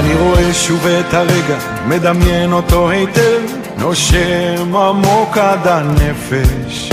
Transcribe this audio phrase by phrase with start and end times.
[0.00, 3.40] אני רואה שוב את הרגע, מדמיין אותו היטב,
[3.78, 6.90] נושם עמוק עד הנפש.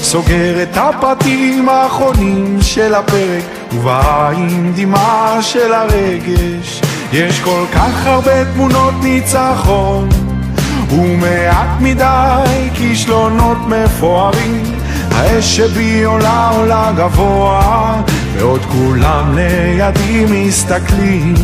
[0.00, 6.80] סוגר את הפרטים האחרונים של הפרק, ובעין דמעה של הרגש.
[7.12, 10.08] יש כל כך הרבה תמונות ניצחון,
[10.90, 14.81] ומעט מדי כישלונות מפוארים.
[15.14, 18.02] האש שבי עולה עולה גבוה,
[18.36, 21.34] ועוד כולם לידי מסתכלים.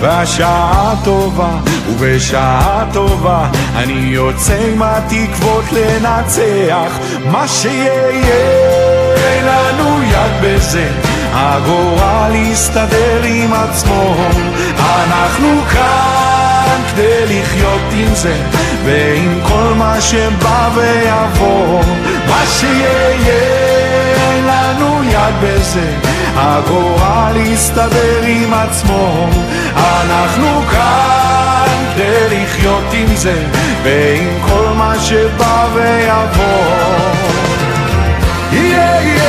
[0.00, 1.58] והשעה טובה,
[1.88, 6.98] ובשעה טובה אני יוצא עם התקוות לנצח
[7.32, 8.78] מה שיהיה.
[9.16, 10.88] אין לנו יד בזה,
[11.32, 14.14] הגורל יסתדר עם עצמו.
[14.78, 18.36] אנחנו כאן כדי לחיות עם זה,
[18.88, 21.82] ועם כל מה שבא ויבוא.
[22.28, 23.32] מה שיהיה,
[24.46, 25.94] לנו יד בזה,
[26.36, 29.28] הגורל יסתדר עם עצמו.
[29.76, 33.44] אנחנו כאן כדי לחיות עם זה,
[33.82, 36.98] ועם כל מה שבא ויבוא.
[38.52, 39.27] Yeah, yeah, yeah,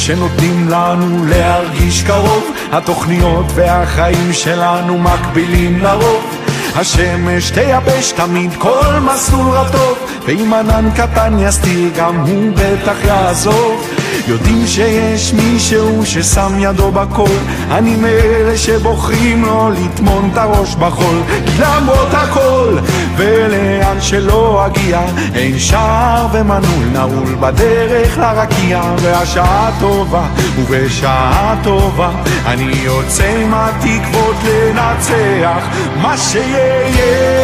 [0.00, 6.36] שנותנים לנו להרגיש קרוב, התוכניות והחיים שלנו מקבילים לרוב.
[6.76, 13.99] השמש תייבש תמיד כל מסלול רטוב, ואם ענן קטן יסתיר גם הוא בטח יעזוב.
[14.28, 17.36] יודעים שיש מישהו ששם ידו בכל,
[17.70, 21.20] אני מאלה שבוחרים לא לטמון את הראש בחול.
[21.60, 22.76] למרות הכל,
[23.16, 25.00] ולאן שלא אגיע,
[25.34, 30.26] אין שער ומנעול נעול בדרך לרקיע, והשעה טובה,
[30.56, 32.10] ובשעה טובה,
[32.46, 35.64] אני יוצא עם התקוות לנצח,
[36.02, 37.40] מה שיהיה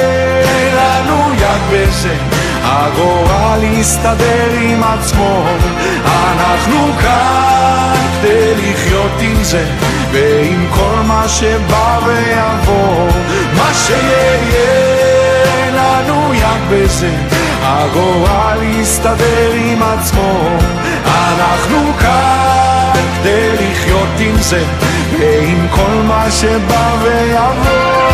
[0.77, 2.17] לנו יד בזה.
[2.63, 5.45] הגורל יסתדר עם עצמו,
[6.07, 9.65] אנחנו כאן כדי לחיות עם זה,
[10.13, 13.09] ועם כל מה שבא ויבוא,
[13.57, 17.11] מה שיהיה לנו יד בזה,
[17.63, 20.49] הגורל יסתדר עם עצמו,
[21.05, 24.65] אנחנו כאן כדי לחיות עם זה,
[25.19, 28.07] ועם כל מה שבא ויבוא.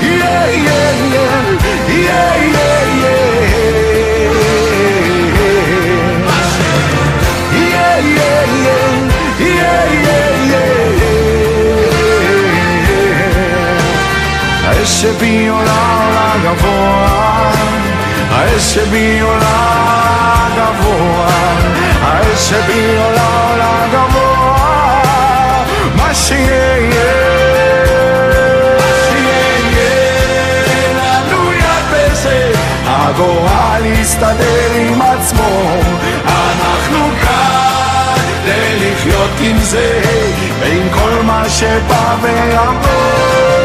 [0.00, 1.36] Yeah, yeah, yeah,
[2.06, 2.47] yeah,
[14.98, 17.52] האש שבי עולה עולה גבוה,
[18.30, 21.28] האש שבי עולה גבוה,
[22.02, 25.02] האש שבי עולה עולה גבוה,
[25.96, 26.88] מה שיהיה
[32.86, 35.76] הגורל יסתדר עם עצמו,
[36.24, 40.00] אנחנו כאן כדי לחיות עם זה,
[40.60, 43.58] ועם כל מה שבא ויבוא.